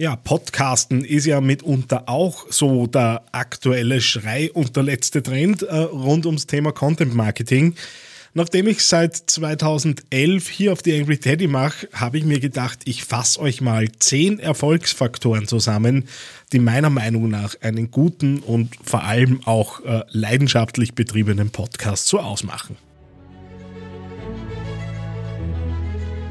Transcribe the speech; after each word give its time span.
Ja, 0.00 0.14
Podcasten 0.14 1.04
ist 1.04 1.26
ja 1.26 1.40
mitunter 1.40 2.08
auch 2.08 2.46
so 2.50 2.86
der 2.86 3.24
aktuelle 3.32 4.00
Schrei 4.00 4.48
und 4.52 4.76
der 4.76 4.84
letzte 4.84 5.24
Trend 5.24 5.62
äh, 5.62 5.76
rund 5.76 6.24
ums 6.24 6.46
Thema 6.46 6.70
Content 6.70 7.16
Marketing. 7.16 7.74
Nachdem 8.32 8.68
ich 8.68 8.84
seit 8.84 9.16
2011 9.16 10.48
hier 10.48 10.72
auf 10.72 10.82
die 10.82 10.96
Angry 10.96 11.18
Teddy 11.18 11.48
mache, 11.48 11.88
habe 11.92 12.18
ich 12.18 12.24
mir 12.24 12.38
gedacht, 12.38 12.78
ich 12.84 13.02
fasse 13.02 13.40
euch 13.40 13.60
mal 13.60 13.90
zehn 13.98 14.38
Erfolgsfaktoren 14.38 15.48
zusammen, 15.48 16.06
die 16.52 16.60
meiner 16.60 16.90
Meinung 16.90 17.28
nach 17.28 17.56
einen 17.60 17.90
guten 17.90 18.38
und 18.38 18.76
vor 18.84 19.02
allem 19.02 19.40
auch 19.46 19.84
äh, 19.84 20.04
leidenschaftlich 20.10 20.94
betriebenen 20.94 21.50
Podcast 21.50 22.06
so 22.06 22.20
ausmachen. 22.20 22.76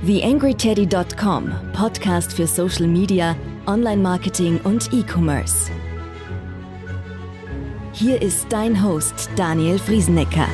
TheAngryTeddy.com, 0.07 1.51
Podcast 1.73 2.31
für 2.31 2.47
Social 2.47 2.87
Media, 2.87 3.35
Online-Marketing 3.65 4.57
und 4.63 4.93
E-Commerce. 4.93 5.69
Hier 7.91 8.21
ist 8.21 8.45
dein 8.47 8.81
Host 8.81 9.29
Daniel 9.35 9.77
Friesenecker. 9.77 10.47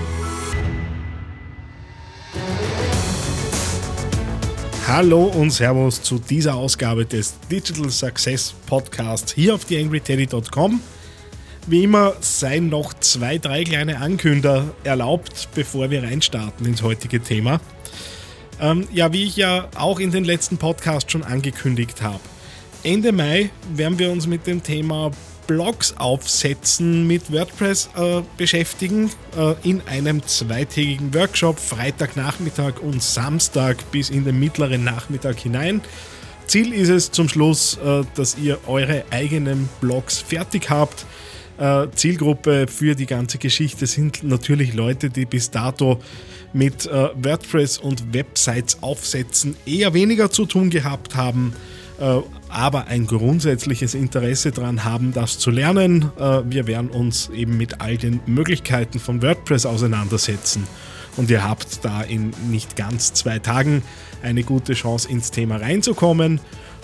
Hallo 4.87 5.25
und 5.25 5.51
Servus 5.51 6.01
zu 6.01 6.17
dieser 6.17 6.55
Ausgabe 6.55 7.05
des 7.05 7.35
Digital 7.51 7.91
Success 7.91 8.55
Podcasts 8.65 9.33
hier 9.33 9.53
auf 9.53 9.65
TheAngryTeddy.com. 9.65 10.81
Wie 11.67 11.83
immer 11.83 12.13
seien 12.21 12.69
noch 12.69 12.95
zwei, 12.95 13.37
drei 13.37 13.63
kleine 13.63 13.99
Ankünder 13.99 14.73
erlaubt, 14.83 15.49
bevor 15.53 15.91
wir 15.91 16.01
reinstarten 16.01 16.65
ins 16.65 16.81
heutige 16.81 17.21
Thema. 17.21 17.59
Ähm, 18.59 18.87
ja, 18.91 19.11
wie 19.13 19.23
ich 19.23 19.35
ja 19.35 19.67
auch 19.75 19.99
in 19.99 20.11
den 20.11 20.23
letzten 20.23 20.57
Podcasts 20.57 21.11
schon 21.11 21.23
angekündigt 21.23 22.01
habe. 22.01 22.19
Ende 22.83 23.11
Mai 23.11 23.49
werden 23.73 23.97
wir 23.99 24.11
uns 24.11 24.27
mit 24.27 24.45
dem 24.45 24.61
Thema 24.61 25.11
Blogs 25.47 25.95
aufsetzen 25.97 27.05
mit 27.05 27.31
WordPress 27.31 27.89
äh, 27.95 28.21
beschäftigen 28.37 29.11
äh, 29.37 29.55
in 29.63 29.81
einem 29.87 30.25
zweitägigen 30.25 31.13
Workshop, 31.13 31.59
Freitagnachmittag 31.59 32.79
und 32.81 33.03
Samstag 33.03 33.91
bis 33.91 34.09
in 34.09 34.23
den 34.23 34.39
mittleren 34.39 34.83
Nachmittag 34.83 35.39
hinein. 35.39 35.81
Ziel 36.47 36.73
ist 36.73 36.89
es 36.89 37.11
zum 37.11 37.29
Schluss, 37.29 37.77
äh, 37.77 38.03
dass 38.15 38.37
ihr 38.37 38.59
eure 38.67 39.05
eigenen 39.11 39.69
Blogs 39.81 40.19
fertig 40.19 40.69
habt. 40.69 41.05
Äh, 41.57 41.87
Zielgruppe 41.93 42.65
für 42.67 42.95
die 42.95 43.05
ganze 43.05 43.37
Geschichte 43.37 43.85
sind 43.85 44.23
natürlich 44.23 44.73
Leute, 44.73 45.09
die 45.09 45.25
bis 45.25 45.51
dato 45.51 45.99
mit 46.51 46.85
äh, 46.85 47.09
WordPress 47.15 47.77
und 47.77 48.13
Websites 48.13 48.81
aufsetzen 48.81 49.55
eher 49.65 49.93
weniger 49.93 50.31
zu 50.31 50.45
tun 50.45 50.69
gehabt 50.69 51.15
haben, 51.15 51.53
äh, 51.99 52.19
aber 52.49 52.87
ein 52.87 53.05
grundsätzliches 53.05 53.93
Interesse 53.93 54.51
daran 54.51 54.83
haben, 54.83 55.13
das 55.13 55.39
zu 55.39 55.49
lernen. 55.49 56.11
Wir 56.45 56.67
werden 56.67 56.91
uns 56.91 57.29
eben 57.29 57.57
mit 57.57 57.81
all 57.81 57.97
den 57.97 58.19
Möglichkeiten 58.27 58.99
von 58.99 59.23
WordPress 59.23 59.65
auseinandersetzen. 59.65 60.67
Und 61.17 61.31
ihr 61.31 61.43
habt 61.43 61.83
da 61.83 62.03
in 62.03 62.31
nicht 62.51 62.75
ganz 62.75 63.13
zwei 63.13 63.39
Tagen 63.39 63.81
eine 64.21 64.43
gute 64.43 64.73
Chance 64.73 65.09
ins 65.09 65.31
Thema 65.31 65.57
reinzukommen. 65.57 66.39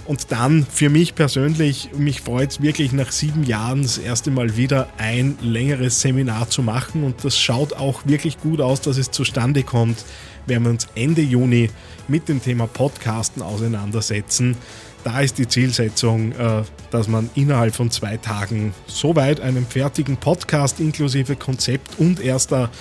Und 0.10 0.32
dann 0.32 0.66
für 0.66 0.90
mich 0.90 1.14
persönlich, 1.14 1.92
mich 1.96 2.22
freut 2.22 2.50
es 2.50 2.62
wirklich 2.64 2.94
nach 2.94 3.12
sieben 3.12 3.44
Jahren 3.44 3.84
das 3.84 4.00
erste 4.00 4.32
Mal 4.32 4.58
wieder 4.58 4.90
ein 4.98 5.38
längeres 5.40 6.02
Seminar 6.02 6.50
zu 6.50 6.64
machen. 6.64 7.04
Und 7.04 7.24
das 7.24 7.38
schaut 7.38 7.74
auch 7.74 8.02
wirklich 8.06 8.40
gut 8.40 8.60
aus, 8.60 8.82
dass 8.82 8.98
es 8.98 9.12
zustande 9.12 9.62
kommt, 9.62 10.04
werden 10.48 10.64
wir 10.64 10.72
uns 10.72 10.88
Ende 10.96 11.22
Juni 11.22 11.70
mit 12.08 12.28
dem 12.28 12.42
Thema 12.42 12.66
Podcasten 12.66 13.44
auseinandersetzen. 13.44 14.58
Da 15.04 15.22
ist 15.22 15.38
die 15.38 15.48
Zielsetzung, 15.48 16.32
äh, 16.32 16.64
dass 16.90 17.08
man 17.08 17.30
innerhalb 17.36 17.76
von 17.76 17.92
zwei 17.92 18.18
Tagen 18.18 18.74
soweit 18.88 19.40
einen 19.40 19.64
fertigen 19.64 20.18
Podcast 20.18 20.80
inklusive 20.80 21.36
Konzept 21.36 22.00
und 22.00 22.20
erster 22.20 22.72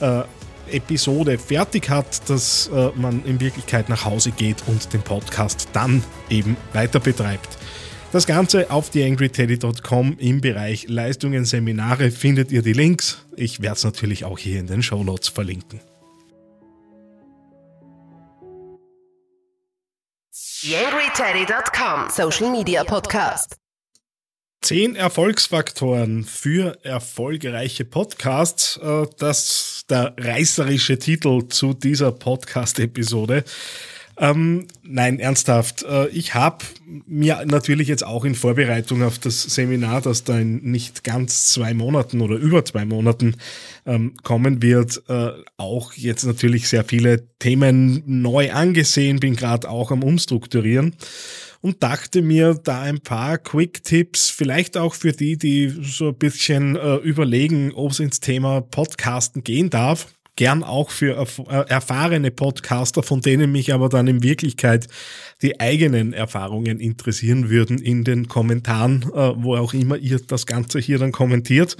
äh, 0.00 0.22
Episode 0.72 1.38
fertig 1.38 1.88
hat, 1.88 2.28
dass 2.28 2.68
äh, 2.68 2.90
man 2.96 3.24
in 3.24 3.40
Wirklichkeit 3.40 3.88
nach 3.88 4.04
Hause 4.04 4.30
geht 4.30 4.56
und 4.66 4.92
den 4.92 5.02
Podcast 5.02 5.68
dann 5.72 6.02
eben 6.30 6.56
weiter 6.72 7.00
betreibt. 7.00 7.58
Das 8.12 8.26
Ganze 8.26 8.70
auf 8.70 8.90
theangryteddy.com 8.90 10.18
im 10.18 10.42
Bereich 10.42 10.86
Leistungen, 10.88 11.46
Seminare 11.46 12.10
findet 12.10 12.52
ihr 12.52 12.60
die 12.60 12.74
Links. 12.74 13.24
Ich 13.36 13.62
werde 13.62 13.76
es 13.76 13.84
natürlich 13.84 14.26
auch 14.26 14.38
hier 14.38 14.60
in 14.60 14.66
den 14.66 14.82
Show 14.82 15.02
Notes 15.02 15.28
verlinken. 15.28 15.80
TheAngryTeddy.com 20.32 22.10
Social 22.10 22.50
Media 22.52 22.84
Podcast. 22.84 23.61
Zehn 24.62 24.94
Erfolgsfaktoren 24.94 26.22
für 26.22 26.78
erfolgreiche 26.84 27.84
Podcasts. 27.84 28.76
Äh, 28.76 29.06
das 29.18 29.38
ist 29.80 29.90
der 29.90 30.14
reißerische 30.16 31.00
Titel 31.00 31.48
zu 31.48 31.74
dieser 31.74 32.12
Podcast-Episode. 32.12 33.42
Ähm, 34.18 34.66
nein, 34.82 35.18
ernsthaft. 35.18 35.84
Äh, 35.84 36.08
ich 36.08 36.34
habe 36.34 36.64
mir 37.06 37.44
natürlich 37.46 37.88
jetzt 37.88 38.04
auch 38.04 38.24
in 38.24 38.34
Vorbereitung 38.34 39.02
auf 39.02 39.18
das 39.18 39.42
Seminar, 39.42 40.02
das 40.02 40.24
da 40.24 40.38
in 40.38 40.62
nicht 40.62 41.02
ganz 41.02 41.48
zwei 41.48 41.72
Monaten 41.72 42.20
oder 42.20 42.36
über 42.36 42.64
zwei 42.64 42.84
Monaten 42.84 43.36
ähm, 43.86 44.14
kommen 44.22 44.62
wird, 44.62 45.02
äh, 45.08 45.30
auch 45.56 45.94
jetzt 45.94 46.24
natürlich 46.24 46.68
sehr 46.68 46.84
viele 46.84 47.26
Themen 47.38 48.02
neu 48.06 48.52
angesehen, 48.52 49.18
bin 49.18 49.34
gerade 49.34 49.68
auch 49.68 49.90
am 49.90 50.02
Umstrukturieren 50.02 50.94
und 51.62 51.82
dachte 51.82 52.20
mir 52.20 52.54
da 52.54 52.82
ein 52.82 53.00
paar 53.00 53.38
Quick-Tipps, 53.38 54.28
vielleicht 54.28 54.76
auch 54.76 54.94
für 54.94 55.12
die, 55.12 55.38
die 55.38 55.68
so 55.68 56.08
ein 56.08 56.16
bisschen 56.16 56.76
äh, 56.76 56.96
überlegen, 56.96 57.72
ob 57.72 57.92
es 57.92 58.00
ins 58.00 58.20
Thema 58.20 58.60
Podcasten 58.60 59.42
gehen 59.42 59.70
darf. 59.70 60.08
Gern 60.36 60.64
auch 60.64 60.90
für 60.90 61.16
erf 61.16 61.38
äh, 61.40 61.68
erfahrene 61.68 62.30
Podcaster, 62.30 63.02
von 63.02 63.20
denen 63.20 63.52
mich 63.52 63.72
aber 63.74 63.88
dann 63.88 64.06
in 64.06 64.22
Wirklichkeit 64.22 64.88
die 65.42 65.60
eigenen 65.60 66.14
Erfahrungen 66.14 66.80
interessieren 66.80 67.50
würden 67.50 67.78
in 67.78 68.04
den 68.04 68.28
Kommentaren, 68.28 69.02
äh, 69.02 69.32
wo 69.36 69.56
auch 69.56 69.74
immer 69.74 69.96
ihr 69.96 70.20
das 70.20 70.46
Ganze 70.46 70.78
hier 70.78 70.98
dann 70.98 71.12
kommentiert. 71.12 71.76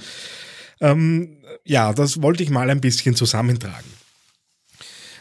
Ähm, 0.81 1.37
ja, 1.65 1.93
das 1.93 2.21
wollte 2.21 2.43
ich 2.43 2.49
mal 2.49 2.69
ein 2.69 2.81
bisschen 2.81 3.15
zusammentragen. 3.15 3.89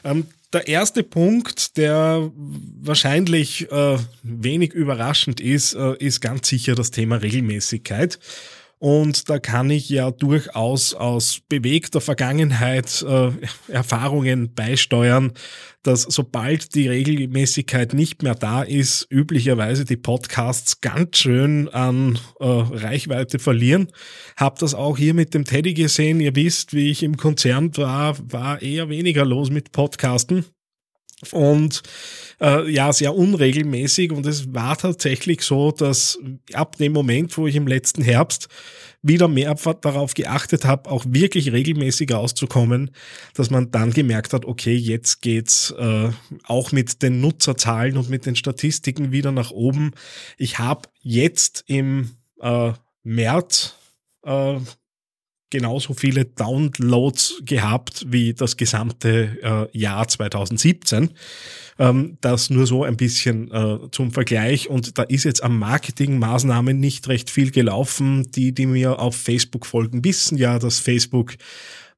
Ähm, 0.05 0.27
der 0.53 0.69
erste 0.69 1.03
Punkt, 1.03 1.79
der 1.79 2.31
wahrscheinlich 2.35 3.71
äh, 3.73 3.99
wenig 4.23 4.75
überraschend 4.75 5.41
ist, 5.41 5.75
äh, 5.75 5.97
ist 5.97 6.21
ganz 6.21 6.49
sicher 6.49 6.75
das 6.75 6.91
Thema 6.91 7.17
Regelmäßigkeit. 7.17 8.19
Und 8.83 9.31
da 9.31 9.39
kann 9.39 9.71
ich 9.71 9.89
ja 9.91 10.11
durchaus 10.11 10.93
aus 10.93 11.39
bewegter 11.49 12.01
Vergangenheit 12.01 13.05
äh, 13.09 13.31
Erfahrungen 13.69 14.55
beisteuern, 14.55 15.35
dass 15.85 16.03
sobald 16.03 16.75
die 16.75 16.89
Regelmäßigkeit 16.89 17.95
nicht 17.95 18.25
mehr 18.25 18.35
da 18.35 18.65
ist, 18.65 19.07
üblicherweise 19.09 19.85
die 19.85 19.97
Podcasts 19.97 20.81
ganz 20.81 21.19
schön 21.19 21.69
an 21.69 22.19
äh, 22.41 22.45
Reichweite 22.45 23.39
verlieren. 23.39 23.87
Hab 24.37 24.59
das 24.59 24.75
auch 24.75 24.99
hier 24.99 25.15
mit 25.15 25.33
dem 25.33 25.45
Teddy 25.45 25.75
gesehen. 25.75 26.19
Ihr 26.19 26.35
wisst, 26.35 26.73
wie 26.73 26.91
ich 26.91 27.05
im 27.05 27.17
Konzern 27.17 27.77
war, 27.77 28.17
war 28.33 28.63
eher 28.63 28.89
weniger 28.89 29.25
los 29.25 29.49
mit 29.51 29.71
Podcasten 29.71 30.45
und 31.31 31.83
äh, 32.41 32.71
ja, 32.71 32.93
sehr 32.93 33.15
unregelmäßig. 33.15 34.13
Und 34.13 34.27
es 34.27 34.53
war 34.53 34.77
tatsächlich 34.77 35.43
so, 35.43 35.71
dass 35.71 36.19
ab 36.53 36.77
dem 36.77 36.93
Moment, 36.93 37.37
wo 37.39 37.47
ich 37.47 37.57
im 37.57 37.67
letzten 37.67 38.03
Herbst 38.03 38.49
wieder 39.03 39.29
mehr 39.29 39.55
darauf 39.55 40.15
geachtet 40.15 40.65
habe, 40.65 40.91
auch 40.91 41.05
wirklich 41.09 41.53
regelmäßig 41.53 42.15
auszukommen, 42.15 42.91
dass 43.35 43.51
man 43.51 43.71
dann 43.71 43.93
gemerkt 43.93 44.33
hat, 44.33 44.45
okay, 44.45 44.75
jetzt 44.75 45.23
geht's 45.23 45.73
äh, 45.73 46.11
auch 46.45 46.73
mit 46.73 47.03
den 47.03 47.21
Nutzerzahlen 47.21 47.97
und 47.97 48.09
mit 48.09 48.27
den 48.27 48.37
Statistiken 48.37 49.11
wieder 49.11 49.33
nach 49.33 49.51
oben. 49.51 49.93
Ich 50.39 50.59
habe 50.59 50.89
jetzt 51.01 51.65
im 51.67 52.11
äh, 52.41 52.73
März 53.03 53.75
äh, 54.25 54.59
genauso 55.53 55.93
viele 55.95 56.25
Downloads 56.25 57.43
gehabt 57.45 58.07
wie 58.09 58.33
das 58.33 58.57
gesamte 58.57 59.69
äh, 59.73 59.79
Jahr 59.79 60.09
2017. 60.09 61.11
Ähm, 61.79 62.17
das 62.23 62.51
nur 62.51 62.67
so 62.67 62.85
ein 62.85 62.97
bisschen 62.97 63.51
äh, 63.53 63.79
zum 63.93 64.11
Vergleich. 64.13 64.69
Und 64.69 64.99
da 64.99 65.03
ist 65.05 65.25
jetzt 65.25 65.45
am 65.45 65.59
Marketingmaßnahmen 65.59 66.81
nicht 66.81 67.07
recht 67.09 67.31
viel 67.31 67.51
gelaufen. 67.51 68.31
Die, 68.33 68.53
die 68.53 68.67
mir 68.67 68.99
auf 68.99 69.15
Facebook 69.15 69.67
folgen, 69.67 70.05
wissen 70.05 70.39
ja, 70.39 70.59
dass 70.59 70.81
Facebook 70.81 71.35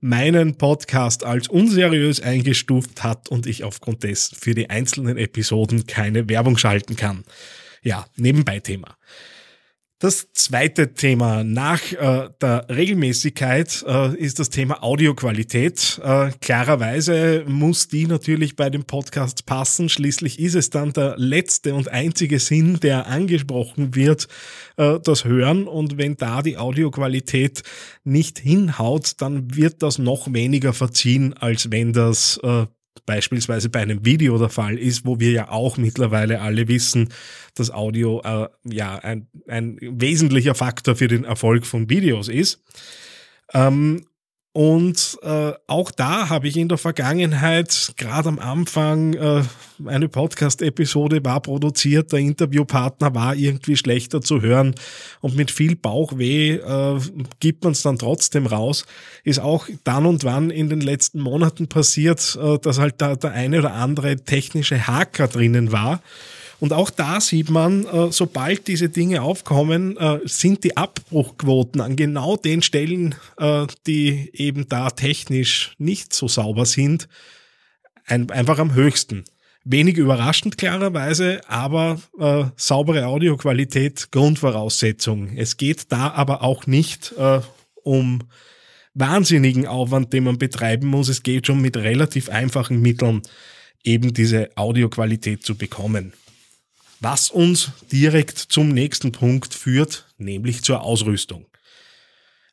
meinen 0.00 0.56
Podcast 0.56 1.24
als 1.24 1.48
unseriös 1.48 2.20
eingestuft 2.20 3.04
hat 3.04 3.28
und 3.28 3.46
ich 3.46 3.62
aufgrund 3.64 4.02
dessen 4.02 4.36
für 4.36 4.54
die 4.54 4.68
einzelnen 4.68 5.16
Episoden 5.16 5.86
keine 5.86 6.28
Werbung 6.28 6.58
schalten 6.58 6.96
kann. 6.96 7.24
Ja, 7.82 8.04
nebenbei 8.16 8.58
Thema. 8.58 8.96
Das 10.04 10.30
zweite 10.34 10.92
Thema 10.92 11.44
nach 11.44 11.80
äh, 11.92 12.28
der 12.38 12.66
Regelmäßigkeit 12.68 13.82
äh, 13.88 14.14
ist 14.18 14.38
das 14.38 14.50
Thema 14.50 14.82
Audioqualität. 14.82 15.98
Äh, 16.04 16.30
klarerweise 16.42 17.46
muss 17.48 17.88
die 17.88 18.06
natürlich 18.06 18.54
bei 18.54 18.68
dem 18.68 18.84
Podcast 18.84 19.46
passen. 19.46 19.88
Schließlich 19.88 20.40
ist 20.40 20.56
es 20.56 20.68
dann 20.68 20.92
der 20.92 21.14
letzte 21.16 21.72
und 21.72 21.88
einzige 21.88 22.38
Sinn, 22.38 22.80
der 22.80 23.06
angesprochen 23.06 23.94
wird, 23.94 24.28
äh, 24.76 25.00
das 25.02 25.24
Hören. 25.24 25.66
Und 25.66 25.96
wenn 25.96 26.18
da 26.18 26.42
die 26.42 26.58
Audioqualität 26.58 27.62
nicht 28.04 28.38
hinhaut, 28.38 29.22
dann 29.22 29.56
wird 29.56 29.82
das 29.82 29.96
noch 29.96 30.30
weniger 30.30 30.74
verziehen, 30.74 31.32
als 31.32 31.70
wenn 31.70 31.94
das 31.94 32.38
äh, 32.42 32.66
beispielsweise 33.06 33.68
bei 33.68 33.80
einem 33.80 34.04
Video 34.04 34.38
der 34.38 34.48
Fall 34.48 34.78
ist, 34.78 35.06
wo 35.06 35.20
wir 35.20 35.30
ja 35.30 35.50
auch 35.50 35.76
mittlerweile 35.76 36.40
alle 36.40 36.68
wissen, 36.68 37.10
dass 37.54 37.70
Audio 37.70 38.20
äh, 38.22 38.48
ja 38.64 38.96
ein, 38.96 39.28
ein 39.46 39.78
wesentlicher 39.80 40.54
Faktor 40.54 40.96
für 40.96 41.08
den 41.08 41.24
Erfolg 41.24 41.66
von 41.66 41.90
Videos 41.90 42.28
ist. 42.28 42.62
Ähm, 43.52 44.06
und 44.56 45.18
äh, 45.22 45.50
auch 45.66 45.90
da 45.90 46.28
habe 46.28 46.46
ich 46.46 46.56
in 46.56 46.68
der 46.68 46.78
Vergangenheit, 46.78 47.92
gerade 47.96 48.28
am 48.28 48.38
Anfang, 48.38 49.14
äh, 49.14 49.42
eine 49.84 50.08
Podcast-Episode 50.08 51.24
war 51.24 51.40
produziert, 51.40 52.12
der 52.12 52.20
Interviewpartner 52.20 53.16
war 53.16 53.34
irgendwie 53.34 53.76
schlechter 53.76 54.20
zu 54.20 54.42
hören 54.42 54.76
und 55.20 55.34
mit 55.34 55.50
viel 55.50 55.74
Bauchweh 55.74 56.52
äh, 56.52 57.00
gibt 57.40 57.64
man 57.64 57.72
es 57.72 57.82
dann 57.82 57.98
trotzdem 57.98 58.46
raus. 58.46 58.86
Ist 59.24 59.40
auch 59.40 59.66
dann 59.82 60.06
und 60.06 60.22
wann 60.22 60.50
in 60.50 60.68
den 60.68 60.82
letzten 60.82 61.18
Monaten 61.18 61.66
passiert, 61.66 62.38
äh, 62.40 62.56
dass 62.60 62.78
halt 62.78 62.94
da 62.98 63.16
der 63.16 63.32
eine 63.32 63.58
oder 63.58 63.74
andere 63.74 64.18
technische 64.18 64.86
Haker 64.86 65.26
drinnen 65.26 65.72
war. 65.72 66.00
Und 66.60 66.72
auch 66.72 66.90
da 66.90 67.20
sieht 67.20 67.50
man, 67.50 67.84
äh, 67.86 68.12
sobald 68.12 68.68
diese 68.68 68.88
Dinge 68.88 69.22
aufkommen, 69.22 69.96
äh, 69.96 70.20
sind 70.24 70.64
die 70.64 70.76
Abbruchquoten 70.76 71.80
an 71.80 71.96
genau 71.96 72.36
den 72.36 72.62
Stellen, 72.62 73.14
äh, 73.38 73.66
die 73.86 74.30
eben 74.32 74.68
da 74.68 74.90
technisch 74.90 75.74
nicht 75.78 76.12
so 76.12 76.28
sauber 76.28 76.66
sind, 76.66 77.08
einfach 78.06 78.58
am 78.58 78.74
höchsten. 78.74 79.24
Wenig 79.64 79.96
überraschend 79.96 80.58
klarerweise, 80.58 81.40
aber 81.48 81.98
saubere 82.58 83.06
Audioqualität 83.06 84.12
Grundvoraussetzung. 84.12 85.38
Es 85.38 85.56
geht 85.56 85.90
da 85.90 86.10
aber 86.10 86.42
auch 86.42 86.66
nicht 86.66 87.14
um 87.82 88.24
wahnsinnigen 88.92 89.66
Aufwand, 89.66 90.12
den 90.12 90.24
man 90.24 90.36
betreiben 90.36 90.88
muss. 90.88 91.08
Es 91.08 91.22
geht 91.22 91.46
schon 91.46 91.62
mit 91.62 91.78
relativ 91.78 92.28
einfachen 92.28 92.82
Mitteln 92.82 93.22
eben 93.84 94.12
diese 94.12 94.50
Audioqualität 94.56 95.46
zu 95.46 95.54
bekommen. 95.54 96.12
Was 97.00 97.30
uns 97.30 97.70
direkt 97.92 98.38
zum 98.38 98.68
nächsten 98.68 99.12
Punkt 99.12 99.54
führt, 99.54 100.06
nämlich 100.18 100.62
zur 100.62 100.82
Ausrüstung. 100.82 101.46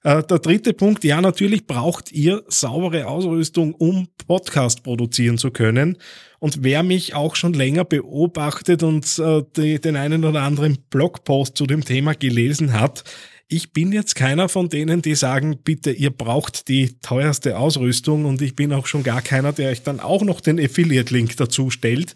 Äh, 0.03 0.23
der 0.23 0.39
dritte 0.39 0.73
Punkt, 0.73 1.03
ja, 1.03 1.21
natürlich 1.21 1.67
braucht 1.67 2.11
ihr 2.11 2.43
saubere 2.47 3.05
Ausrüstung, 3.07 3.73
um 3.73 4.07
Podcast 4.27 4.83
produzieren 4.83 5.37
zu 5.37 5.51
können. 5.51 5.97
Und 6.39 6.63
wer 6.63 6.81
mich 6.81 7.13
auch 7.13 7.35
schon 7.35 7.53
länger 7.53 7.85
beobachtet 7.85 8.81
und 8.81 9.19
äh, 9.19 9.43
die, 9.55 9.79
den 9.79 9.95
einen 9.95 10.25
oder 10.25 10.41
anderen 10.41 10.79
Blogpost 10.89 11.55
zu 11.55 11.67
dem 11.67 11.85
Thema 11.85 12.15
gelesen 12.15 12.73
hat, 12.73 13.03
ich 13.47 13.73
bin 13.73 13.91
jetzt 13.91 14.15
keiner 14.15 14.47
von 14.47 14.69
denen, 14.69 15.01
die 15.01 15.13
sagen, 15.13 15.57
bitte, 15.61 15.91
ihr 15.91 16.09
braucht 16.09 16.69
die 16.69 16.95
teuerste 17.01 17.57
Ausrüstung 17.57 18.23
und 18.23 18.41
ich 18.41 18.55
bin 18.55 18.71
auch 18.71 18.87
schon 18.87 19.03
gar 19.03 19.21
keiner, 19.21 19.51
der 19.51 19.71
euch 19.71 19.83
dann 19.83 19.99
auch 19.99 20.23
noch 20.23 20.39
den 20.39 20.57
Affiliate-Link 20.57 21.35
dazu 21.35 21.69
stellt. 21.69 22.15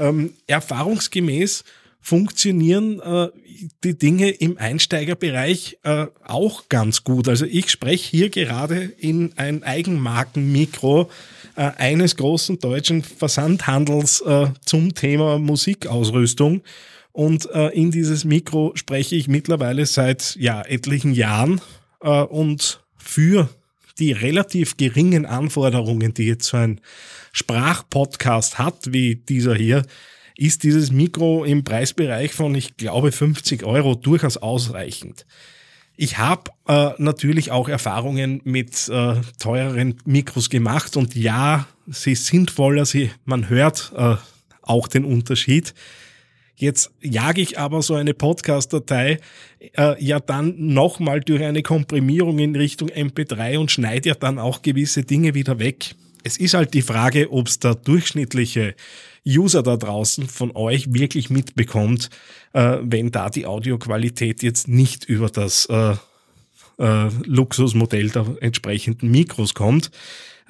Ähm, 0.00 0.32
erfahrungsgemäß 0.46 1.62
funktionieren 2.00 3.00
äh, 3.00 3.28
die 3.84 3.96
Dinge 3.96 4.30
im 4.30 4.58
Einsteigerbereich 4.58 5.78
äh, 5.82 6.06
auch 6.26 6.68
ganz 6.68 7.04
gut. 7.04 7.28
Also 7.28 7.44
ich 7.44 7.70
spreche 7.70 8.10
hier 8.10 8.30
gerade 8.30 8.84
in 8.98 9.32
ein 9.36 9.62
Eigenmarkenmikro 9.62 11.10
äh, 11.56 11.70
eines 11.76 12.16
großen 12.16 12.58
deutschen 12.58 13.02
Versandhandels 13.02 14.22
äh, 14.22 14.46
zum 14.64 14.94
Thema 14.94 15.38
Musikausrüstung. 15.38 16.62
Und 17.12 17.50
äh, 17.50 17.68
in 17.68 17.90
dieses 17.90 18.24
Mikro 18.24 18.72
spreche 18.76 19.16
ich 19.16 19.28
mittlerweile 19.28 19.84
seit 19.84 20.36
ja, 20.36 20.62
etlichen 20.62 21.12
Jahren 21.12 21.60
äh, 22.00 22.22
und 22.22 22.80
für 22.96 23.48
die 24.00 24.12
relativ 24.12 24.76
geringen 24.76 25.26
Anforderungen, 25.26 26.14
die 26.14 26.24
jetzt 26.24 26.46
so 26.46 26.56
ein 26.56 26.80
Sprachpodcast 27.32 28.58
hat, 28.58 28.92
wie 28.92 29.16
dieser 29.16 29.54
hier, 29.54 29.84
ist 30.36 30.62
dieses 30.62 30.90
Mikro 30.90 31.44
im 31.44 31.64
Preisbereich 31.64 32.32
von, 32.32 32.54
ich 32.54 32.76
glaube, 32.76 33.12
50 33.12 33.62
Euro 33.64 33.94
durchaus 33.94 34.38
ausreichend. 34.38 35.26
Ich 35.96 36.16
habe 36.16 36.50
äh, 36.66 36.92
natürlich 36.96 37.50
auch 37.50 37.68
Erfahrungen 37.68 38.40
mit 38.44 38.88
äh, 38.88 39.16
teureren 39.38 39.98
Mikros 40.06 40.48
gemacht 40.48 40.96
und 40.96 41.14
ja, 41.14 41.66
sie 41.86 42.14
sind 42.14 42.50
voller, 42.50 42.86
sie, 42.86 43.10
man 43.26 43.50
hört 43.50 43.92
äh, 43.94 44.16
auch 44.62 44.88
den 44.88 45.04
Unterschied. 45.04 45.74
Jetzt 46.60 46.90
jage 47.00 47.40
ich 47.40 47.58
aber 47.58 47.80
so 47.80 47.94
eine 47.94 48.12
Podcast-Datei 48.12 49.18
äh, 49.78 50.04
ja 50.04 50.20
dann 50.20 50.54
nochmal 50.58 51.20
durch 51.20 51.42
eine 51.42 51.62
Komprimierung 51.62 52.38
in 52.38 52.54
Richtung 52.54 52.90
MP3 52.90 53.56
und 53.56 53.70
schneide 53.70 54.10
ja 54.10 54.14
dann 54.14 54.38
auch 54.38 54.60
gewisse 54.60 55.02
Dinge 55.02 55.32
wieder 55.32 55.58
weg. 55.58 55.94
Es 56.22 56.36
ist 56.36 56.52
halt 56.52 56.74
die 56.74 56.82
Frage, 56.82 57.32
ob 57.32 57.48
es 57.48 57.60
der 57.60 57.76
durchschnittliche 57.76 58.74
User 59.26 59.62
da 59.62 59.78
draußen 59.78 60.28
von 60.28 60.54
euch 60.54 60.92
wirklich 60.92 61.30
mitbekommt, 61.30 62.10
äh, 62.52 62.76
wenn 62.82 63.10
da 63.10 63.30
die 63.30 63.46
Audioqualität 63.46 64.42
jetzt 64.42 64.68
nicht 64.68 65.06
über 65.06 65.30
das 65.30 65.64
äh, 65.64 65.94
äh, 66.78 67.08
Luxusmodell 67.24 68.10
der 68.10 68.36
entsprechenden 68.40 69.10
Mikros 69.10 69.54
kommt, 69.54 69.90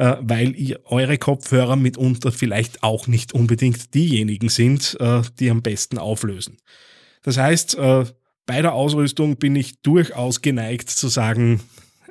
äh, 0.01 0.17
weil 0.23 0.57
ihr 0.57 0.81
eure 0.87 1.19
Kopfhörer 1.19 1.77
mitunter 1.77 2.33
vielleicht 2.33 2.83
auch 2.83 3.07
nicht 3.07 3.35
unbedingt 3.35 3.93
diejenigen 3.93 4.49
sind, 4.49 4.97
äh, 4.99 5.21
die 5.39 5.51
am 5.51 5.61
besten 5.61 5.99
auflösen. 5.99 6.57
Das 7.23 7.37
heißt, 7.37 7.77
äh, 7.77 8.07
bei 8.47 8.63
der 8.63 8.73
Ausrüstung 8.73 9.37
bin 9.37 9.55
ich 9.55 9.83
durchaus 9.83 10.41
geneigt 10.41 10.89
zu 10.89 11.09
sagen, 11.09 11.61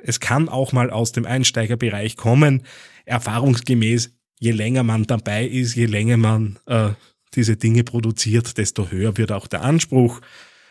es 0.04 0.20
kann 0.20 0.48
auch 0.48 0.70
mal 0.70 0.90
aus 0.90 1.10
dem 1.10 1.26
Einsteigerbereich 1.26 2.14
kommen. 2.14 2.62
Erfahrungsgemäß, 3.06 4.12
je 4.38 4.52
länger 4.52 4.84
man 4.84 5.02
dabei 5.02 5.44
ist, 5.44 5.74
je 5.74 5.86
länger 5.86 6.16
man 6.16 6.60
äh, 6.66 6.90
diese 7.34 7.56
Dinge 7.56 7.82
produziert, 7.82 8.56
desto 8.56 8.88
höher 8.88 9.16
wird 9.16 9.32
auch 9.32 9.48
der 9.48 9.62
Anspruch. 9.62 10.20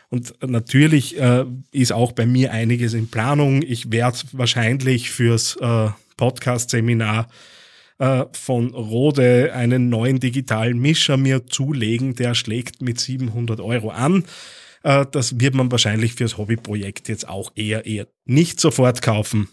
Und 0.08 0.36
natürlich 0.42 1.20
äh, 1.20 1.44
ist 1.72 1.92
auch 1.92 2.14
bei 2.14 2.26
mir 2.26 2.54
einiges 2.54 2.94
in 2.94 3.10
Planung. 3.10 3.62
Ich 3.62 3.92
werde 3.92 4.20
wahrscheinlich 4.32 5.12
fürs 5.12 5.58
äh, 5.58 5.90
Podcast-Seminar 6.20 7.30
äh, 7.98 8.26
von 8.34 8.76
Rode 8.76 9.54
einen 9.54 9.90
neuen 9.90 10.20
digitalen 10.20 10.78
Mischer 10.80 11.16
mir 11.16 11.48
zulegen. 11.48 12.14
Der 12.16 12.36
schlägt 12.36 12.82
mit 12.82 13.00
700 13.00 13.62
Euro 13.62 13.90
an. 13.90 14.26
Äh, 14.84 15.06
das 15.12 15.40
wird 15.40 15.56
man 15.56 15.72
wahrscheinlich 15.72 16.14
fürs 16.14 16.38
Hobbyprojekt 16.38 17.08
jetzt 17.08 17.28
auch 17.28 17.54
eher, 17.56 17.86
eher 17.86 18.08
nicht 18.26 18.60
sofort 18.60 19.02
kaufen. 19.02 19.48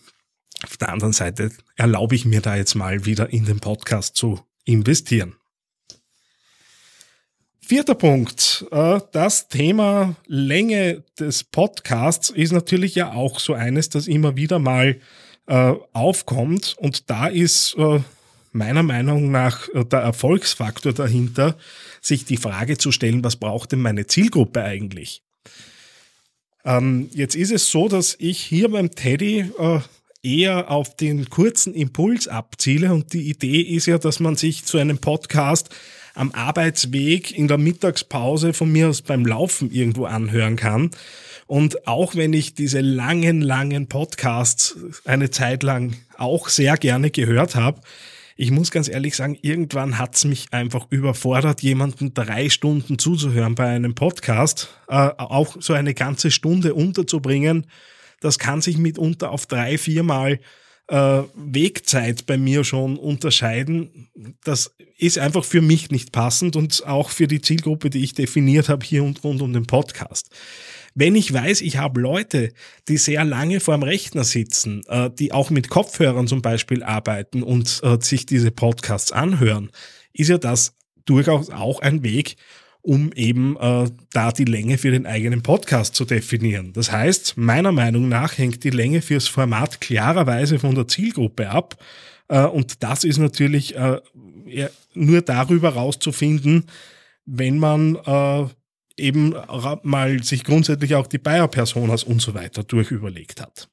Auf 0.64 0.76
der 0.76 0.88
anderen 0.88 1.12
Seite 1.12 1.50
erlaube 1.76 2.16
ich 2.16 2.24
mir 2.24 2.40
da 2.40 2.56
jetzt 2.56 2.74
mal 2.74 3.06
wieder 3.06 3.32
in 3.32 3.44
den 3.44 3.60
Podcast 3.60 4.16
zu 4.16 4.40
investieren. 4.64 5.36
Vierter 7.60 7.96
Punkt. 7.96 8.64
Äh, 8.70 9.00
das 9.12 9.48
Thema 9.48 10.16
Länge 10.26 11.04
des 11.18 11.44
Podcasts 11.44 12.30
ist 12.30 12.52
natürlich 12.52 12.94
ja 12.94 13.12
auch 13.12 13.40
so 13.40 13.54
eines, 13.54 13.88
das 13.88 14.06
immer 14.06 14.36
wieder 14.36 14.58
mal 14.58 15.00
äh, 15.46 15.74
aufkommt. 15.92 16.76
Und 16.78 17.10
da 17.10 17.26
ist 17.26 17.76
meiner 18.52 18.82
Meinung 18.82 19.30
nach 19.30 19.68
der 19.74 20.00
Erfolgsfaktor 20.00 20.92
dahinter, 20.92 21.56
sich 22.00 22.24
die 22.24 22.38
Frage 22.38 22.78
zu 22.78 22.90
stellen, 22.90 23.22
was 23.22 23.36
braucht 23.36 23.72
denn 23.72 23.82
meine 23.82 24.06
Zielgruppe 24.06 24.62
eigentlich? 24.62 25.22
Ähm, 26.66 27.08
jetzt 27.12 27.36
ist 27.36 27.52
es 27.52 27.70
so, 27.70 27.88
dass 27.88 28.16
ich 28.18 28.40
hier 28.40 28.68
beim 28.68 28.90
Teddy 28.90 29.52
äh, 29.58 29.80
eher 30.22 30.70
auf 30.70 30.96
den 30.96 31.30
kurzen 31.30 31.72
Impuls 31.74 32.26
abziele 32.26 32.92
und 32.92 33.12
die 33.12 33.30
Idee 33.30 33.60
ist 33.60 33.86
ja, 33.86 33.98
dass 33.98 34.18
man 34.18 34.34
sich 34.34 34.64
zu 34.64 34.76
einem 34.76 34.98
Podcast 34.98 35.70
am 36.16 36.32
Arbeitsweg 36.32 37.36
in 37.36 37.46
der 37.46 37.58
Mittagspause 37.58 38.52
von 38.52 38.72
mir 38.72 38.88
aus 38.88 39.02
beim 39.02 39.24
Laufen 39.24 39.70
irgendwo 39.70 40.06
anhören 40.06 40.56
kann. 40.56 40.90
Und 41.46 41.86
auch 41.86 42.16
wenn 42.16 42.32
ich 42.32 42.54
diese 42.54 42.80
langen, 42.80 43.40
langen 43.40 43.86
Podcasts 43.86 44.76
eine 45.04 45.30
Zeit 45.30 45.62
lang 45.62 45.94
auch 46.16 46.48
sehr 46.48 46.76
gerne 46.76 47.10
gehört 47.10 47.54
habe, 47.54 47.80
ich 48.38 48.50
muss 48.50 48.70
ganz 48.70 48.88
ehrlich 48.88 49.16
sagen, 49.16 49.38
irgendwann 49.40 49.98
hat's 49.98 50.26
mich 50.26 50.48
einfach 50.50 50.86
überfordert, 50.90 51.62
jemanden 51.62 52.12
drei 52.12 52.50
Stunden 52.50 52.98
zuzuhören 52.98 53.54
bei 53.54 53.68
einem 53.68 53.94
Podcast, 53.94 54.68
äh, 54.88 54.94
auch 55.16 55.56
so 55.60 55.72
eine 55.72 55.94
ganze 55.94 56.30
Stunde 56.30 56.74
unterzubringen. 56.74 57.66
Das 58.20 58.38
kann 58.38 58.60
sich 58.60 58.76
mitunter 58.76 59.30
auf 59.30 59.46
drei, 59.46 59.78
viermal 59.78 60.38
äh, 60.88 61.22
Wegzeit 61.34 62.26
bei 62.26 62.38
mir 62.38 62.64
schon 62.64 62.96
unterscheiden. 62.96 64.08
Das 64.44 64.74
ist 64.98 65.18
einfach 65.18 65.44
für 65.44 65.60
mich 65.60 65.90
nicht 65.90 66.12
passend 66.12 66.56
und 66.56 66.86
auch 66.86 67.10
für 67.10 67.26
die 67.26 67.40
Zielgruppe, 67.40 67.90
die 67.90 68.02
ich 68.02 68.14
definiert 68.14 68.68
habe 68.68 68.84
hier 68.84 69.04
und 69.04 69.22
rund 69.24 69.42
um 69.42 69.52
den 69.52 69.66
Podcast. 69.66 70.30
Wenn 70.94 71.14
ich 71.14 71.30
weiß, 71.30 71.60
ich 71.60 71.76
habe 71.76 72.00
Leute, 72.00 72.52
die 72.88 72.96
sehr 72.96 73.24
lange 73.24 73.60
vorm 73.60 73.82
Rechner 73.82 74.24
sitzen, 74.24 74.82
äh, 74.88 75.10
die 75.10 75.32
auch 75.32 75.50
mit 75.50 75.68
Kopfhörern 75.68 76.26
zum 76.26 76.40
Beispiel 76.40 76.82
arbeiten 76.82 77.42
und 77.42 77.80
äh, 77.82 77.98
sich 78.00 78.24
diese 78.24 78.50
Podcasts 78.50 79.12
anhören, 79.12 79.70
ist 80.14 80.28
ja 80.28 80.38
das 80.38 80.74
durchaus 81.04 81.50
auch 81.50 81.80
ein 81.80 82.02
Weg, 82.02 82.36
um 82.86 83.10
eben 83.14 83.56
äh, 83.56 83.90
da 84.12 84.30
die 84.30 84.44
Länge 84.44 84.78
für 84.78 84.92
den 84.92 85.06
eigenen 85.06 85.42
Podcast 85.42 85.96
zu 85.96 86.04
definieren. 86.04 86.72
Das 86.72 86.92
heißt, 86.92 87.36
meiner 87.36 87.72
Meinung 87.72 88.08
nach 88.08 88.38
hängt 88.38 88.62
die 88.62 88.70
Länge 88.70 89.02
fürs 89.02 89.26
Format 89.26 89.80
klarerweise 89.80 90.60
von 90.60 90.76
der 90.76 90.86
Zielgruppe 90.86 91.50
ab. 91.50 91.82
Äh, 92.28 92.44
und 92.44 92.84
das 92.84 93.02
ist 93.02 93.18
natürlich 93.18 93.74
äh, 93.74 94.00
nur 94.94 95.20
darüber 95.22 95.70
rauszufinden, 95.70 96.66
wenn 97.24 97.58
man 97.58 97.96
äh, 98.06 98.46
eben 98.96 99.34
mal 99.82 100.22
sich 100.22 100.44
grundsätzlich 100.44 100.94
auch 100.94 101.08
die 101.08 101.18
Bayer-Personas 101.18 102.04
und 102.04 102.22
so 102.22 102.34
weiter 102.34 102.62
durchüberlegt 102.62 103.40
hat. 103.40 103.68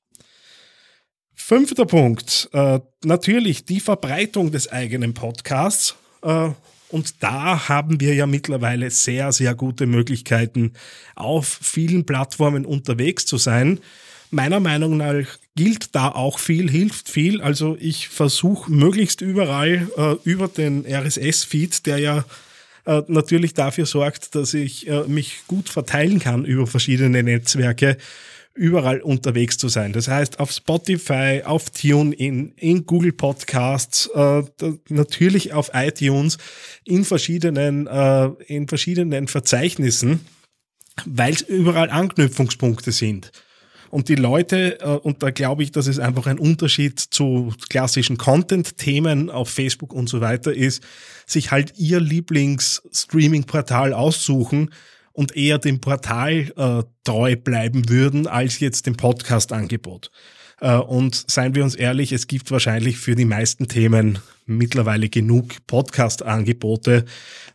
Fünfter 1.36 1.86
Punkt, 1.86 2.50
äh, 2.53 2.79
natürlich 3.05 3.63
die 3.65 3.79
Verbreitung 3.79 4.51
des 4.51 4.72
eigenen 4.72 5.13
Podcasts. 5.13 5.93
Äh, 6.24 6.50
und 6.93 7.23
da 7.23 7.69
haben 7.69 8.00
wir 8.00 8.13
ja 8.13 8.27
mittlerweile 8.27 8.91
sehr, 8.91 9.31
sehr 9.31 9.55
gute 9.55 9.88
Möglichkeiten, 9.88 10.73
auf 11.15 11.47
vielen 11.59 12.05
Plattformen 12.05 12.65
unterwegs 12.65 13.25
zu 13.25 13.38
sein. 13.38 13.79
Meiner 14.29 14.59
Meinung 14.59 14.97
nach 14.97 15.25
gilt 15.55 15.95
da 15.95 16.09
auch 16.09 16.38
viel, 16.38 16.69
hilft 16.69 17.09
viel. 17.09 17.41
Also 17.41 17.75
ich 17.79 18.09
versuche 18.09 18.71
möglichst 18.71 19.21
überall 19.21 19.89
äh, 19.97 20.15
über 20.23 20.47
den 20.47 20.85
RSS-Feed, 20.85 21.88
der 21.88 21.97
ja 21.97 22.25
äh, 22.85 23.01
natürlich 23.07 23.55
dafür 23.55 23.88
sorgt, 23.88 24.35
dass 24.35 24.53
ich 24.53 24.88
äh, 24.88 25.07
mich 25.07 25.47
gut 25.47 25.69
verteilen 25.69 26.19
kann 26.19 26.45
über 26.45 26.67
verschiedene 26.67 27.23
Netzwerke, 27.23 27.97
überall 28.55 29.01
unterwegs 29.01 29.57
zu 29.57 29.67
sein. 29.67 29.93
Das 29.93 30.07
heißt, 30.07 30.39
auf 30.39 30.51
Spotify, 30.51 31.41
auf 31.43 31.72
TuneIn, 31.72 32.53
in 32.55 32.86
Google 32.86 33.12
Podcasts, 33.13 34.07
äh, 34.13 34.43
natürlich 34.89 35.53
auf 35.53 35.72
iTunes, 35.74 36.38
in 36.83 37.03
verschiedenen, 37.03 37.88
äh, 37.88 38.25
in 38.48 38.67
verschiedenen 38.67 39.27
Verzeichnissen, 39.27 40.19
weil 41.05 41.33
es 41.33 41.41
überall 41.41 41.89
Anknüpfungspunkte 41.89 42.91
sind. 42.91 43.31
Und 43.89 44.10
die 44.10 44.15
Leute, 44.15 44.79
äh, 44.81 44.88
und 44.88 45.24
da 45.24 45.31
glaube 45.31 45.63
ich, 45.63 45.72
dass 45.72 45.88
es 45.88 46.00
einfach 46.00 46.27
ein 46.27 46.39
Unterschied 46.39 47.00
zu 47.00 47.53
klassischen 47.69 48.17
Content-Themen 48.17 49.29
auf 49.29 49.50
Facebook 49.50 49.93
und 49.93 50.10
so 50.10 50.22
weiter 50.22 50.53
ist, 50.53 50.83
sich 51.25 51.51
halt 51.51 51.74
ihr 51.77 52.00
Lieblings-Streaming-Portal 52.00 53.93
aussuchen, 53.93 54.72
und 55.13 55.36
eher 55.38 55.60
dem 55.60 55.79
Portal 55.79 56.51
äh, 56.58 56.84
treu 57.03 57.36
bleiben 57.36 57.88
würden 57.88 58.27
als 58.27 58.60
jetzt 58.60 58.88
dem 58.88 58.98
Podcast-Angebot. 58.98 60.12
Äh, 60.60 60.75
und 60.77 61.29
seien 61.29 61.55
wir 61.55 61.63
uns 61.63 61.75
ehrlich, 61.75 62.12
es 62.12 62.27
gibt 62.27 62.51
wahrscheinlich 62.51 62.98
für 62.98 63.15
die 63.15 63.25
meisten 63.25 63.67
Themen 63.67 64.20
mittlerweile 64.46 65.10
genug 65.10 65.65
Podcast-Angebote. 65.67 67.05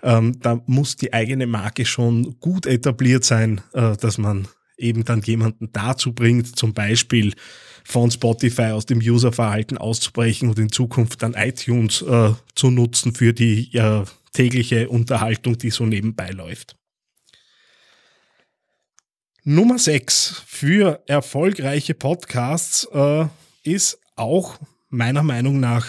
Ähm, 0.03 0.39
da 0.41 0.63
muss 0.67 0.97
die 0.97 1.13
eigene 1.13 1.47
Marke 1.47 1.85
schon 1.85 2.39
gut 2.41 2.65
etabliert 2.67 3.25
sein, 3.25 3.61
äh, 3.75 3.97
dass 3.97 4.19
man 4.19 4.49
eben 4.77 5.05
dann 5.05 5.23
jemanden 5.23 5.71
dazu 5.73 6.13
bringt, 6.13 6.57
zum 6.57 6.73
Beispiel 6.73 7.35
von 7.83 8.11
Spotify 8.11 8.71
aus 8.73 8.87
dem 8.87 8.99
Userverhalten 8.99 9.79
auszubrechen 9.79 10.49
und 10.49 10.59
in 10.59 10.71
Zukunft 10.71 11.23
dann 11.23 11.35
iTunes 11.35 12.03
äh, 12.03 12.33
zu 12.55 12.71
nutzen 12.71 13.15
für 13.15 13.33
die 13.33 13.71
tägliche 14.35 14.89
Unterhaltung, 14.89 15.59
die 15.59 15.71
so 15.71 15.87
nebenbei 15.87 16.31
läuft. 16.31 16.77
Nummer 19.45 19.79
6 19.79 20.43
für 20.47 21.03
erfolgreiche 21.07 21.95
Podcasts 21.95 22.89
äh, 22.93 23.27
ist 23.63 23.99
auch 24.17 24.59
meiner 24.91 25.23
Meinung 25.23 25.61
nach 25.61 25.87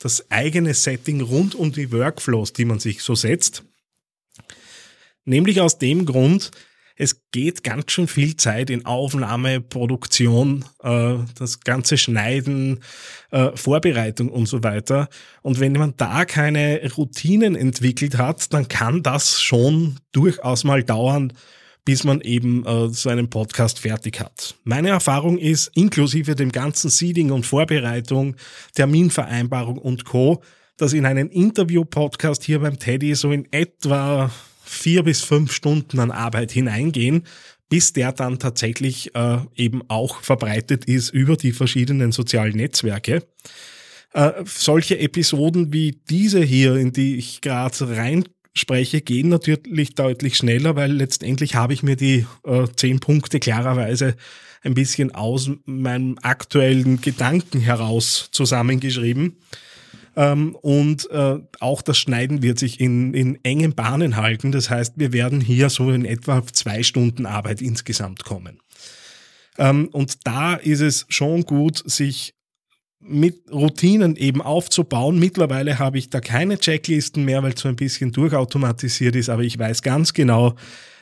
das 0.00 0.30
eigene 0.30 0.74
Setting 0.74 1.20
rund 1.20 1.54
um 1.54 1.72
die 1.72 1.92
Workflows, 1.92 2.52
die 2.52 2.64
man 2.64 2.80
sich 2.80 3.02
so 3.02 3.14
setzt. 3.14 3.62
Nämlich 5.24 5.60
aus 5.60 5.78
dem 5.78 6.06
Grund, 6.06 6.50
es 6.96 7.30
geht 7.30 7.62
ganz 7.62 7.92
schön 7.92 8.08
viel 8.08 8.36
Zeit 8.36 8.70
in 8.70 8.84
Aufnahme, 8.84 9.60
Produktion, 9.60 10.64
äh, 10.82 11.14
das 11.38 11.60
ganze 11.60 11.96
Schneiden, 11.98 12.80
äh, 13.30 13.50
Vorbereitung 13.54 14.28
und 14.28 14.46
so 14.46 14.64
weiter. 14.64 15.08
Und 15.42 15.60
wenn 15.60 15.74
man 15.74 15.94
da 15.96 16.24
keine 16.24 16.80
Routinen 16.96 17.54
entwickelt 17.54 18.18
hat, 18.18 18.52
dann 18.52 18.66
kann 18.66 19.04
das 19.04 19.40
schon 19.40 20.00
durchaus 20.10 20.64
mal 20.64 20.82
dauern, 20.82 21.32
bis 21.84 22.04
man 22.04 22.20
eben 22.20 22.64
äh, 22.66 22.88
so 22.90 23.08
einen 23.08 23.30
Podcast 23.30 23.78
fertig 23.78 24.20
hat. 24.20 24.54
Meine 24.64 24.90
Erfahrung 24.90 25.38
ist, 25.38 25.70
inklusive 25.74 26.34
dem 26.34 26.52
ganzen 26.52 26.90
Seeding 26.90 27.30
und 27.30 27.46
Vorbereitung, 27.46 28.36
Terminvereinbarung 28.74 29.78
und 29.78 30.04
Co., 30.04 30.42
dass 30.76 30.92
in 30.92 31.06
einen 31.06 31.28
Interview-Podcast 31.28 32.44
hier 32.44 32.60
beim 32.60 32.78
Teddy 32.78 33.14
so 33.14 33.32
in 33.32 33.52
etwa 33.52 34.30
vier 34.64 35.02
bis 35.02 35.22
fünf 35.22 35.52
Stunden 35.52 35.98
an 35.98 36.10
Arbeit 36.10 36.52
hineingehen, 36.52 37.24
bis 37.68 37.92
der 37.92 38.12
dann 38.12 38.38
tatsächlich 38.38 39.14
äh, 39.14 39.38
eben 39.56 39.82
auch 39.88 40.22
verbreitet 40.22 40.84
ist 40.84 41.10
über 41.10 41.36
die 41.36 41.52
verschiedenen 41.52 42.12
sozialen 42.12 42.56
Netzwerke. 42.56 43.24
Äh, 44.14 44.32
solche 44.46 44.98
Episoden 44.98 45.72
wie 45.72 46.00
diese 46.08 46.42
hier, 46.42 46.76
in 46.76 46.92
die 46.92 47.16
ich 47.16 47.40
gerade 47.40 47.96
rein 47.96 48.24
spreche, 48.58 49.00
gehen 49.00 49.28
natürlich 49.28 49.94
deutlich 49.94 50.36
schneller, 50.36 50.76
weil 50.76 50.92
letztendlich 50.92 51.54
habe 51.54 51.72
ich 51.72 51.82
mir 51.82 51.96
die 51.96 52.26
äh, 52.44 52.66
zehn 52.76 53.00
Punkte 53.00 53.40
klarerweise 53.40 54.16
ein 54.62 54.74
bisschen 54.74 55.14
aus 55.14 55.50
meinem 55.64 56.18
aktuellen 56.22 57.00
Gedanken 57.00 57.60
heraus 57.60 58.28
zusammengeschrieben. 58.32 59.36
Ähm, 60.16 60.56
und 60.56 61.08
äh, 61.10 61.38
auch 61.60 61.82
das 61.82 61.98
Schneiden 61.98 62.42
wird 62.42 62.58
sich 62.58 62.80
in, 62.80 63.14
in 63.14 63.38
engen 63.44 63.74
Bahnen 63.74 64.16
halten. 64.16 64.50
Das 64.50 64.68
heißt, 64.68 64.94
wir 64.96 65.12
werden 65.12 65.40
hier 65.40 65.70
so 65.70 65.90
in 65.90 66.04
etwa 66.04 66.44
zwei 66.52 66.82
Stunden 66.82 67.24
Arbeit 67.24 67.62
insgesamt 67.62 68.24
kommen. 68.24 68.58
Ähm, 69.58 69.88
und 69.92 70.26
da 70.26 70.54
ist 70.54 70.80
es 70.80 71.06
schon 71.08 71.42
gut, 71.42 71.82
sich 71.88 72.34
mit 73.00 73.50
Routinen 73.50 74.16
eben 74.16 74.42
aufzubauen. 74.42 75.18
Mittlerweile 75.18 75.78
habe 75.78 75.98
ich 75.98 76.10
da 76.10 76.20
keine 76.20 76.58
Checklisten 76.58 77.24
mehr, 77.24 77.42
weil 77.42 77.52
es 77.52 77.60
so 77.60 77.68
ein 77.68 77.76
bisschen 77.76 78.12
durchautomatisiert 78.12 79.16
ist, 79.16 79.28
aber 79.28 79.42
ich 79.42 79.58
weiß 79.58 79.82
ganz 79.82 80.12
genau, 80.12 80.54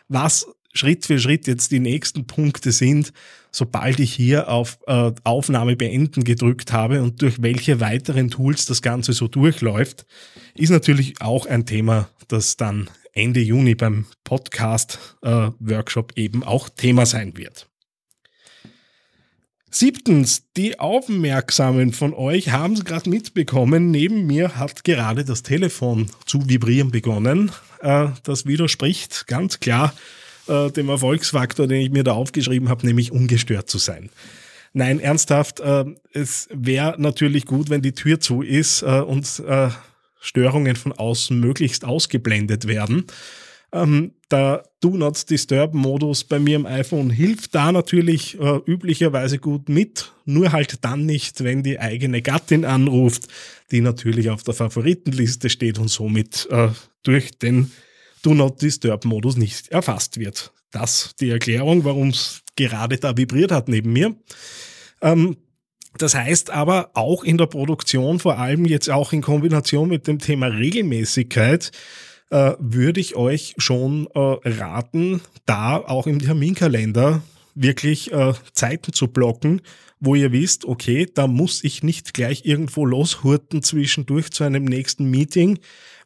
was 0.08 0.46
Schritt 0.76 1.06
für 1.06 1.18
Schritt 1.18 1.46
jetzt 1.46 1.72
die 1.72 1.80
nächsten 1.80 2.26
Punkte 2.26 2.70
sind, 2.70 3.12
sobald 3.50 3.98
ich 3.98 4.12
hier 4.12 4.48
auf 4.48 4.78
äh, 4.86 5.12
Aufnahme 5.24 5.74
beenden 5.76 6.22
gedrückt 6.24 6.72
habe 6.72 7.02
und 7.02 7.22
durch 7.22 7.42
welche 7.42 7.80
weiteren 7.80 8.30
Tools 8.30 8.66
das 8.66 8.82
Ganze 8.82 9.12
so 9.14 9.26
durchläuft, 9.26 10.06
ist 10.54 10.70
natürlich 10.70 11.20
auch 11.20 11.46
ein 11.46 11.64
Thema, 11.64 12.10
das 12.28 12.56
dann 12.56 12.90
Ende 13.12 13.40
Juni 13.40 13.74
beim 13.74 14.04
Podcast-Workshop 14.24 16.12
äh, 16.16 16.20
eben 16.20 16.44
auch 16.44 16.68
Thema 16.68 17.06
sein 17.06 17.36
wird. 17.36 17.66
Siebtens, 19.78 20.44
die 20.56 20.80
Aufmerksamen 20.80 21.92
von 21.92 22.14
euch 22.14 22.48
haben 22.48 22.72
es 22.72 22.86
gerade 22.86 23.10
mitbekommen. 23.10 23.90
Neben 23.90 24.26
mir 24.26 24.56
hat 24.56 24.84
gerade 24.84 25.22
das 25.22 25.42
Telefon 25.42 26.10
zu 26.24 26.48
vibrieren 26.48 26.90
begonnen. 26.90 27.52
Äh, 27.82 28.08
das 28.22 28.46
widerspricht 28.46 29.26
ganz 29.26 29.60
klar 29.60 29.92
äh, 30.48 30.70
dem 30.70 30.88
Erfolgsfaktor, 30.88 31.66
den 31.66 31.82
ich 31.82 31.90
mir 31.90 32.04
da 32.04 32.12
aufgeschrieben 32.12 32.70
habe, 32.70 32.86
nämlich 32.86 33.12
ungestört 33.12 33.68
zu 33.68 33.76
sein. 33.76 34.08
Nein, 34.72 34.98
ernsthaft, 34.98 35.60
äh, 35.60 35.84
es 36.14 36.48
wäre 36.50 36.94
natürlich 36.96 37.44
gut, 37.44 37.68
wenn 37.68 37.82
die 37.82 37.92
Tür 37.92 38.18
zu 38.18 38.40
ist 38.40 38.82
und 38.82 39.42
Störungen 40.20 40.76
von 40.76 40.92
außen 40.92 41.38
möglichst 41.38 41.84
ausgeblendet 41.84 42.66
werden. 42.66 43.04
Ähm, 43.72 44.12
der 44.30 44.64
Do 44.80 44.96
Not 44.96 45.30
Disturb 45.30 45.74
Modus 45.74 46.24
bei 46.24 46.38
mir 46.38 46.56
im 46.56 46.66
iPhone 46.66 47.10
hilft 47.10 47.54
da 47.54 47.72
natürlich 47.72 48.38
äh, 48.38 48.60
üblicherweise 48.66 49.38
gut 49.38 49.68
mit, 49.68 50.12
nur 50.24 50.52
halt 50.52 50.84
dann 50.84 51.06
nicht, 51.06 51.44
wenn 51.44 51.62
die 51.62 51.78
eigene 51.78 52.22
Gattin 52.22 52.64
anruft, 52.64 53.28
die 53.70 53.80
natürlich 53.80 54.30
auf 54.30 54.42
der 54.42 54.54
Favoritenliste 54.54 55.48
steht 55.48 55.78
und 55.78 55.88
somit 55.88 56.48
äh, 56.50 56.68
durch 57.02 57.38
den 57.38 57.70
Do 58.22 58.34
Not 58.34 58.62
Disturb 58.62 59.04
Modus 59.04 59.36
nicht 59.36 59.68
erfasst 59.68 60.18
wird. 60.18 60.52
Das 60.72 61.14
die 61.20 61.30
Erklärung, 61.30 61.84
warum 61.84 62.08
es 62.08 62.42
gerade 62.56 62.98
da 62.98 63.16
vibriert 63.16 63.52
hat 63.52 63.68
neben 63.68 63.92
mir. 63.92 64.16
Ähm, 65.00 65.36
das 65.98 66.14
heißt 66.14 66.50
aber 66.50 66.90
auch 66.94 67.24
in 67.24 67.38
der 67.38 67.46
Produktion, 67.46 68.18
vor 68.18 68.38
allem 68.38 68.66
jetzt 68.66 68.90
auch 68.90 69.12
in 69.12 69.22
Kombination 69.22 69.88
mit 69.88 70.06
dem 70.06 70.18
Thema 70.18 70.48
Regelmäßigkeit, 70.48 71.70
äh, 72.30 72.52
würde 72.58 73.00
ich 73.00 73.16
euch 73.16 73.54
schon 73.58 74.08
äh, 74.14 74.20
raten, 74.48 75.20
da 75.44 75.76
auch 75.76 76.06
im 76.06 76.18
Terminkalender 76.18 77.22
wirklich 77.54 78.12
äh, 78.12 78.34
Zeiten 78.52 78.92
zu 78.92 79.08
blocken, 79.08 79.62
wo 79.98 80.14
ihr 80.14 80.32
wisst, 80.32 80.64
okay, 80.66 81.06
da 81.12 81.26
muss 81.26 81.64
ich 81.64 81.82
nicht 81.82 82.14
gleich 82.14 82.44
irgendwo 82.44 82.84
loshurten 82.84 83.62
zwischendurch 83.62 84.30
zu 84.30 84.44
einem 84.44 84.64
nächsten 84.64 85.10
Meeting. 85.10 85.58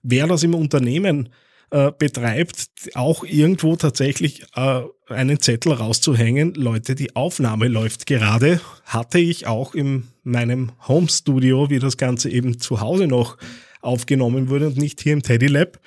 Wer 0.03 0.27
das 0.29 0.43
im 0.43 0.55
Unternehmen 0.55 1.31
äh, 1.71 1.93
betreibt, 1.97 2.69
auch 2.95 3.25
irgendwo 3.25 3.77
tatsächlich 3.77 4.45
äh, 4.55 4.83
einen 5.09 5.41
Zettel 5.41 5.73
rauszuhängen, 5.73 6.55
Leute, 6.55 6.95
die 6.95 7.17
Aufnahme 7.17 7.69
läuft 7.69 8.07
gerade, 8.07 8.61
hatte 8.85 9.19
ich 9.19 9.47
auch 9.47 9.75
in 9.75 10.05
meinem 10.23 10.73
Home 10.87 11.09
Studio, 11.09 11.71
wie 11.71 11.79
das 11.79 11.97
Ganze 11.97 12.31
eben 12.31 12.61
zu 12.61 12.81
Hause 12.81 13.07
noch 13.07 13.39
aufgenommen 13.83 14.49
wurde 14.49 14.69
und 14.69 14.77
nicht 14.77 15.01
hier 15.01 15.15
im 15.15 15.23
Teddy 15.23 15.47
Lab, 15.47 15.81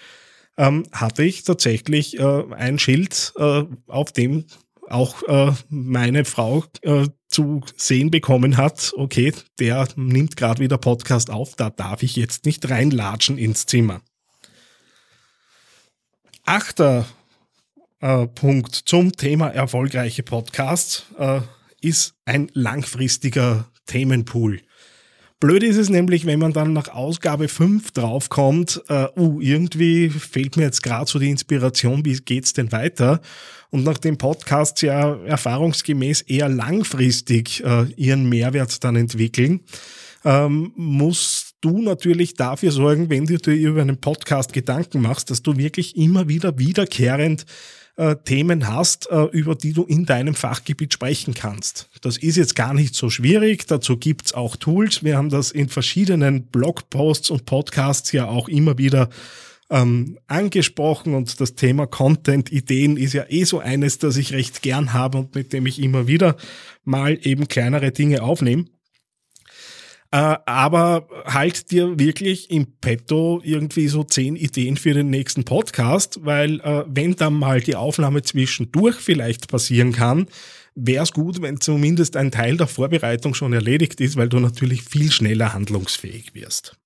ähm, 0.57 0.83
hatte 0.91 1.23
ich 1.23 1.43
tatsächlich 1.43 2.19
äh, 2.19 2.43
ein 2.53 2.79
Schild, 2.79 3.33
äh, 3.37 3.63
auf 3.87 4.11
dem 4.11 4.45
auch 4.89 5.23
äh, 5.23 5.53
meine 5.69 6.25
Frau 6.25 6.65
äh, 6.81 7.07
zu 7.27 7.61
sehen 7.75 8.11
bekommen 8.11 8.57
hat, 8.57 8.93
okay, 8.95 9.33
der 9.59 9.87
nimmt 9.95 10.37
gerade 10.37 10.61
wieder 10.61 10.77
Podcast 10.77 11.29
auf, 11.29 11.55
da 11.55 11.69
darf 11.69 12.03
ich 12.03 12.15
jetzt 12.15 12.45
nicht 12.45 12.69
reinlatschen 12.69 13.37
ins 13.37 13.65
Zimmer. 13.65 14.01
Achter 16.45 17.05
äh, 18.01 18.27
Punkt 18.27 18.75
zum 18.75 19.13
Thema 19.13 19.47
erfolgreiche 19.47 20.23
Podcasts 20.23 21.05
äh, 21.17 21.39
ist 21.81 22.15
ein 22.25 22.49
langfristiger 22.53 23.71
Themenpool. 23.85 24.61
Blöd 25.43 25.61
ist 25.61 25.75
es 25.75 25.89
nämlich, 25.89 26.25
wenn 26.25 26.39
man 26.39 26.53
dann 26.53 26.71
nach 26.71 26.87
Ausgabe 26.87 27.49
5 27.49 27.91
draufkommt, 27.91 28.81
äh, 28.87 29.07
uh, 29.17 29.41
irgendwie 29.41 30.09
fehlt 30.09 30.55
mir 30.55 30.63
jetzt 30.63 30.81
gerade 30.81 31.11
so 31.11 31.19
die 31.19 31.29
Inspiration, 31.29 32.05
wie 32.05 32.15
geht's 32.15 32.53
denn 32.53 32.71
weiter? 32.71 33.19
Und 33.69 33.83
nachdem 33.83 34.17
Podcasts 34.17 34.81
ja 34.83 35.17
erfahrungsgemäß 35.25 36.21
eher 36.21 36.47
langfristig 36.47 37.61
äh, 37.61 37.87
ihren 37.97 38.29
Mehrwert 38.29 38.85
dann 38.85 38.95
entwickeln, 38.95 39.59
ähm, 40.23 40.71
musst 40.77 41.55
du 41.59 41.81
natürlich 41.81 42.35
dafür 42.35 42.71
sorgen, 42.71 43.09
wenn 43.09 43.25
du 43.25 43.37
dir 43.37 43.53
über 43.53 43.81
einen 43.81 43.99
Podcast 43.99 44.53
Gedanken 44.53 45.01
machst, 45.01 45.29
dass 45.29 45.41
du 45.41 45.57
wirklich 45.57 45.97
immer 45.97 46.29
wieder 46.29 46.57
wiederkehrend 46.57 47.45
äh, 47.95 48.15
Themen 48.23 48.67
hast, 48.67 49.09
äh, 49.11 49.23
über 49.31 49.55
die 49.55 49.73
du 49.73 49.83
in 49.83 50.05
deinem 50.05 50.35
Fachgebiet 50.35 50.93
sprechen 50.93 51.33
kannst. 51.33 51.89
Das 52.01 52.17
ist 52.17 52.37
jetzt 52.37 52.55
gar 52.55 52.73
nicht 52.73 52.95
so 52.95 53.09
schwierig. 53.09 53.67
Dazu 53.67 53.97
gibt's 53.97 54.33
auch 54.33 54.55
Tools. 54.55 55.03
Wir 55.03 55.17
haben 55.17 55.29
das 55.29 55.51
in 55.51 55.69
verschiedenen 55.69 56.47
Blogposts 56.47 57.29
und 57.29 57.45
Podcasts 57.45 58.11
ja 58.11 58.27
auch 58.27 58.49
immer 58.49 58.77
wieder 58.77 59.09
ähm, 59.69 60.19
angesprochen 60.27 61.15
und 61.15 61.39
das 61.39 61.55
Thema 61.55 61.87
Content-Ideen 61.87 62.97
ist 62.97 63.13
ja 63.13 63.25
eh 63.29 63.43
so 63.43 63.59
eines, 63.59 63.97
das 63.97 64.17
ich 64.17 64.33
recht 64.33 64.61
gern 64.61 64.93
habe 64.93 65.17
und 65.19 65.35
mit 65.35 65.53
dem 65.53 65.65
ich 65.65 65.81
immer 65.81 66.07
wieder 66.07 66.35
mal 66.83 67.17
eben 67.21 67.47
kleinere 67.47 67.91
Dinge 67.91 68.21
aufnehme. 68.21 68.65
Äh, 70.13 70.37
aber 70.45 71.07
halt 71.25 71.71
dir 71.71 71.97
wirklich 71.97 72.51
im 72.51 72.67
Petto 72.79 73.41
irgendwie 73.43 73.87
so 73.87 74.03
zehn 74.03 74.35
Ideen 74.35 74.77
für 74.77 74.93
den 74.93 75.09
nächsten 75.09 75.43
Podcast, 75.43 76.19
weil 76.21 76.59
äh, 76.59 76.83
wenn 76.87 77.15
dann 77.15 77.33
mal 77.33 77.61
die 77.61 77.75
Aufnahme 77.75 78.21
zwischendurch 78.21 78.97
vielleicht 78.97 79.47
passieren 79.47 79.91
kann, 79.91 80.27
wäre 80.75 81.01
es 81.03 81.13
gut, 81.13 81.41
wenn 81.41 81.59
zumindest 81.59 82.15
ein 82.15 82.29
Teil 82.29 82.57
der 82.57 82.67
Vorbereitung 82.67 83.33
schon 83.33 83.53
erledigt 83.53 83.99
ist, 84.01 84.15
weil 84.15 84.29
du 84.29 84.39
natürlich 84.39 84.83
viel 84.83 85.11
schneller 85.11 85.55
handlungsfähig 85.55 86.35
wirst. 86.35 86.77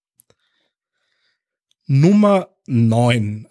Nummer 1.85 2.47
neun 2.65 3.49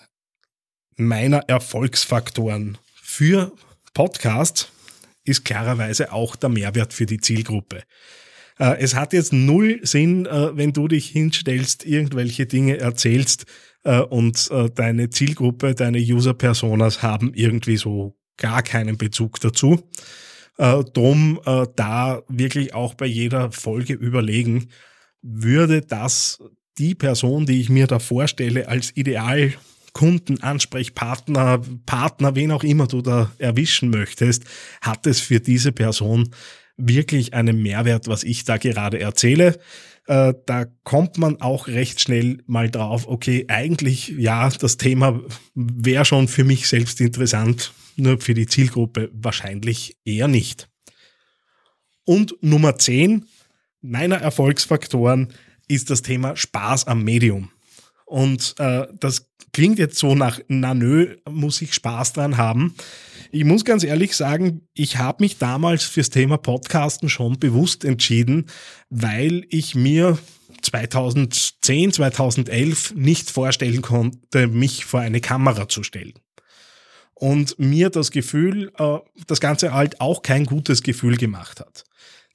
meiner 0.96 1.50
Erfolgsfaktoren 1.50 2.78
für 2.94 3.52
Podcast 3.92 4.72
ist 5.24 5.44
klarerweise 5.44 6.12
auch 6.12 6.34
der 6.34 6.48
Mehrwert 6.48 6.94
für 6.94 7.04
die 7.04 7.20
Zielgruppe. 7.20 7.82
Äh, 8.58 8.78
es 8.78 8.94
hat 8.94 9.12
jetzt 9.12 9.32
null 9.32 9.80
Sinn, 9.82 10.26
äh, 10.26 10.56
wenn 10.56 10.72
du 10.72 10.88
dich 10.88 11.08
hinstellst, 11.08 11.84
irgendwelche 11.84 12.46
Dinge 12.46 12.78
erzählst 12.78 13.46
äh, 13.84 14.00
und 14.00 14.50
deine 14.74 15.10
Zielgruppe, 15.10 15.74
deine 15.74 15.98
User-Personas 15.98 17.02
haben 17.02 17.32
irgendwie 17.34 17.76
so 17.76 18.16
gar 18.36 18.62
keinen 18.62 18.96
Bezug 18.98 19.40
dazu. 19.40 19.88
Drum 20.58 21.38
da 21.44 22.22
wirklich 22.28 22.72
auch 22.72 22.94
bei 22.94 23.04
jeder 23.04 23.52
Folge 23.52 23.92
überlegen, 23.92 24.68
würde 25.20 25.82
das 25.82 26.42
die 26.78 26.94
Person, 26.94 27.44
die 27.44 27.60
ich 27.60 27.68
mir 27.68 27.86
da 27.86 27.98
vorstelle, 27.98 28.66
als 28.68 28.96
Ideal 28.96 29.52
Kunden, 29.92 30.42
Ansprechpartner, 30.42 31.60
Partner, 31.84 32.34
wen 32.34 32.52
auch 32.52 32.64
immer 32.64 32.86
du 32.86 33.02
da 33.02 33.32
erwischen 33.38 33.90
möchtest, 33.90 34.44
hat 34.80 35.06
es 35.06 35.20
für 35.20 35.40
diese 35.40 35.72
Person 35.72 36.30
wirklich 36.76 37.34
einen 37.34 37.62
Mehrwert, 37.62 38.08
was 38.08 38.24
ich 38.24 38.44
da 38.44 38.56
gerade 38.58 39.00
erzähle. 39.00 39.58
Äh, 40.06 40.34
da 40.46 40.66
kommt 40.84 41.18
man 41.18 41.40
auch 41.40 41.66
recht 41.66 42.00
schnell 42.00 42.38
mal 42.46 42.70
drauf, 42.70 43.08
okay, 43.08 43.46
eigentlich 43.48 44.08
ja, 44.08 44.48
das 44.48 44.76
Thema 44.76 45.20
wäre 45.54 46.04
schon 46.04 46.28
für 46.28 46.44
mich 46.44 46.68
selbst 46.68 47.00
interessant, 47.00 47.72
nur 47.96 48.20
für 48.20 48.34
die 48.34 48.46
Zielgruppe 48.46 49.10
wahrscheinlich 49.12 49.96
eher 50.04 50.28
nicht. 50.28 50.68
Und 52.04 52.36
Nummer 52.40 52.78
10 52.78 53.26
meiner 53.80 54.16
Erfolgsfaktoren 54.16 55.32
ist 55.66 55.90
das 55.90 56.02
Thema 56.02 56.36
Spaß 56.36 56.86
am 56.86 57.02
Medium. 57.02 57.50
Und 58.06 58.54
äh, 58.58 58.86
das 58.98 59.26
klingt 59.52 59.78
jetzt 59.78 59.98
so 59.98 60.14
nach, 60.14 60.40
na 60.48 60.74
nö, 60.74 61.16
muss 61.28 61.60
ich 61.60 61.74
Spaß 61.74 62.14
dran 62.14 62.36
haben. 62.36 62.74
Ich 63.32 63.44
muss 63.44 63.64
ganz 63.64 63.82
ehrlich 63.82 64.16
sagen, 64.16 64.62
ich 64.74 64.96
habe 64.96 65.22
mich 65.22 65.38
damals 65.38 65.84
fürs 65.84 66.10
Thema 66.10 66.38
Podcasten 66.38 67.08
schon 67.08 67.38
bewusst 67.38 67.84
entschieden, 67.84 68.46
weil 68.88 69.44
ich 69.50 69.74
mir 69.74 70.18
2010, 70.62 71.92
2011 71.92 72.94
nicht 72.94 73.30
vorstellen 73.30 73.82
konnte, 73.82 74.46
mich 74.46 74.84
vor 74.84 75.00
eine 75.00 75.20
Kamera 75.20 75.68
zu 75.68 75.82
stellen. 75.82 76.14
Und 77.14 77.58
mir 77.58 77.90
das 77.90 78.10
Gefühl, 78.10 78.72
äh, 78.78 78.98
das 79.26 79.40
Ganze 79.40 79.72
halt 79.72 80.00
auch 80.00 80.22
kein 80.22 80.44
gutes 80.44 80.82
Gefühl 80.82 81.16
gemacht 81.16 81.60
hat. 81.60 81.85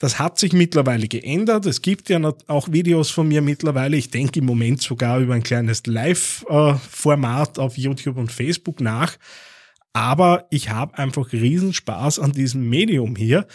Das 0.02 0.18
hat 0.18 0.40
sich 0.40 0.52
mittlerweile 0.52 1.08
geändert. 1.08 1.68
Es 1.68 1.84
gibt 1.84 2.10
ja 2.10 2.20
auch 2.48 2.72
Videos 2.72 3.12
von 3.12 3.28
mir 3.28 3.44
mittlerweile. 3.44 3.98
Ich 3.98 4.10
denke 4.10 4.40
im 4.40 4.48
Moment 4.48 4.82
sogar 4.82 5.20
über 5.20 5.36
ein 5.36 5.44
kleines 5.44 5.86
Live-Format 5.86 7.60
auf 7.60 7.78
YouTube 7.78 8.18
und 8.18 8.32
Facebook 8.32 8.82
nach. 8.82 9.18
Aber 9.94 10.48
ich 10.50 10.72
habe 10.72 10.98
einfach 10.98 11.32
Riesenspaß 11.32 12.18
an 12.18 12.32
diesem 12.32 12.68
Medium 12.68 13.16
hier, 13.16 13.46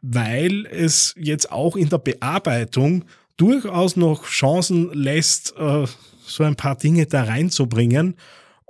weil 0.00 0.66
es 0.66 1.14
jetzt 1.16 1.52
auch 1.52 1.76
in 1.76 1.88
der 1.88 1.98
Bearbeitung 1.98 3.04
durchaus 3.36 3.94
noch 3.94 4.24
Chancen 4.24 4.92
lässt, 4.92 5.54
äh, 5.56 5.86
so 6.26 6.42
ein 6.42 6.56
paar 6.56 6.74
Dinge 6.74 7.06
da 7.06 7.22
reinzubringen 7.22 8.16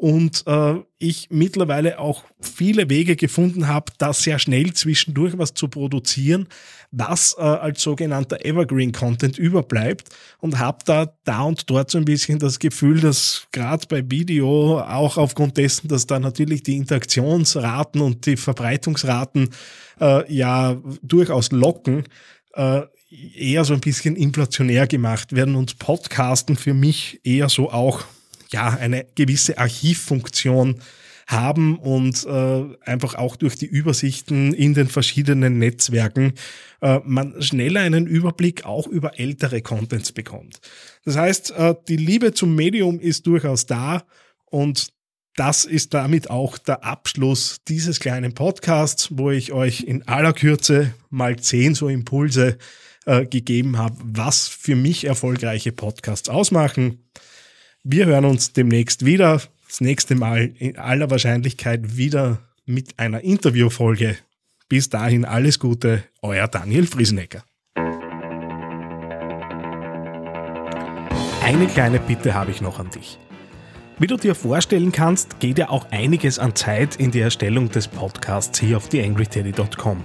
und 0.02 0.42
äh, 0.48 0.80
ich 0.98 1.28
mittlerweile 1.30 2.00
auch 2.00 2.24
viele 2.40 2.90
Wege 2.90 3.14
gefunden 3.14 3.68
habe, 3.68 3.92
da 3.98 4.12
sehr 4.12 4.40
schnell 4.40 4.72
zwischendurch 4.72 5.38
was 5.38 5.54
zu 5.54 5.68
produzieren, 5.68 6.48
was 6.90 7.36
äh, 7.38 7.42
als 7.42 7.82
sogenannter 7.82 8.44
Evergreen 8.44 8.90
Content 8.90 9.38
überbleibt. 9.38 10.08
Und 10.40 10.58
habe 10.58 10.78
da 10.86 11.14
da 11.22 11.42
und 11.42 11.70
dort 11.70 11.92
so 11.92 11.98
ein 11.98 12.04
bisschen 12.04 12.40
das 12.40 12.58
Gefühl, 12.58 12.98
dass 12.98 13.46
gerade 13.52 13.86
bei 13.86 14.02
Video 14.10 14.80
auch 14.80 15.18
aufgrund 15.18 15.56
dessen, 15.56 15.86
dass 15.86 16.08
da 16.08 16.18
natürlich 16.18 16.64
die 16.64 16.78
Interaktionsraten 16.78 18.00
und 18.00 18.26
die 18.26 18.36
Verbreitungsraten 18.36 19.50
äh, 20.00 20.34
ja 20.34 20.82
durchaus 21.02 21.52
locken, 21.52 22.08
äh, 22.54 22.82
eher 23.36 23.64
so 23.64 23.74
ein 23.74 23.80
bisschen 23.80 24.16
inflationär 24.16 24.88
gemacht 24.88 25.32
werden 25.32 25.54
und 25.54 25.78
Podcasten 25.78 26.56
für 26.56 26.74
mich 26.74 27.20
eher 27.22 27.48
so 27.48 27.70
auch 27.70 28.02
ja, 28.52 28.68
eine 28.68 29.06
gewisse 29.14 29.58
Archivfunktion 29.58 30.80
haben 31.26 31.78
und 31.78 32.26
äh, 32.26 32.64
einfach 32.84 33.14
auch 33.14 33.36
durch 33.36 33.56
die 33.56 33.66
Übersichten 33.66 34.52
in 34.52 34.74
den 34.74 34.88
verschiedenen 34.88 35.58
Netzwerken 35.58 36.34
äh, 36.80 37.00
man 37.04 37.40
schneller 37.40 37.80
einen 37.80 38.06
Überblick 38.06 38.64
auch 38.64 38.86
über 38.86 39.18
ältere 39.18 39.62
Contents 39.62 40.12
bekommt. 40.12 40.60
Das 41.04 41.16
heißt, 41.16 41.52
äh, 41.52 41.74
die 41.88 41.96
Liebe 41.96 42.34
zum 42.34 42.54
Medium 42.54 43.00
ist 43.00 43.26
durchaus 43.26 43.66
da 43.66 44.02
und 44.46 44.92
das 45.36 45.64
ist 45.64 45.94
damit 45.94 46.28
auch 46.28 46.58
der 46.58 46.84
Abschluss 46.84 47.60
dieses 47.66 48.00
kleinen 48.00 48.34
Podcasts, 48.34 49.08
wo 49.12 49.30
ich 49.30 49.52
euch 49.52 49.80
in 49.80 50.06
aller 50.06 50.34
Kürze 50.34 50.92
mal 51.08 51.38
zehn 51.38 51.74
so 51.74 51.88
Impulse 51.88 52.58
äh, 53.06 53.24
gegeben 53.24 53.78
habe, 53.78 53.96
was 54.02 54.48
für 54.48 54.76
mich 54.76 55.04
erfolgreiche 55.04 55.72
Podcasts 55.72 56.28
ausmachen. 56.28 56.98
Wir 57.84 58.06
hören 58.06 58.24
uns 58.26 58.52
demnächst 58.52 59.04
wieder. 59.04 59.42
Das 59.66 59.80
nächste 59.80 60.14
Mal 60.14 60.52
in 60.58 60.78
aller 60.78 61.10
Wahrscheinlichkeit 61.10 61.96
wieder 61.96 62.38
mit 62.64 62.98
einer 62.98 63.22
Interviewfolge. 63.22 64.16
Bis 64.68 64.88
dahin 64.88 65.24
alles 65.24 65.58
Gute, 65.58 66.04
euer 66.22 66.46
Daniel 66.46 66.86
Friesenecker. 66.86 67.42
Eine 71.42 71.66
kleine 71.66 71.98
Bitte 71.98 72.34
habe 72.34 72.52
ich 72.52 72.60
noch 72.60 72.78
an 72.78 72.90
dich. 72.90 73.18
Wie 73.98 74.06
du 74.06 74.16
dir 74.16 74.36
vorstellen 74.36 74.92
kannst, 74.92 75.40
geht 75.40 75.58
ja 75.58 75.68
auch 75.68 75.90
einiges 75.90 76.38
an 76.38 76.54
Zeit 76.54 76.96
in 76.96 77.10
die 77.10 77.20
Erstellung 77.20 77.68
des 77.68 77.88
Podcasts 77.88 78.60
hier 78.60 78.76
auf 78.76 78.88
theangryteddy.com. 78.88 80.04